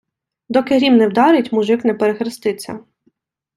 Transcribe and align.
Доки 0.49 0.75
грім 0.77 0.97
не 0.97 1.07
вдарить, 1.07 1.51
мужик 1.51 1.85
не 1.85 1.93
перехреститься. 1.93 2.79